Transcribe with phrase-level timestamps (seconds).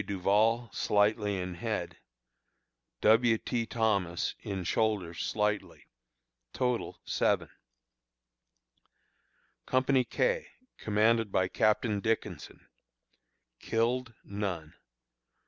[0.03, 1.99] Duval, slightly in head;
[3.01, 3.37] W.
[3.37, 3.67] T.
[3.67, 5.83] Thomas, in shoulder slightly.
[6.53, 7.47] Total, 7.
[9.67, 10.47] Company K,
[10.79, 12.65] commanded by Captain Dickinson.
[13.59, 14.73] Killed: None.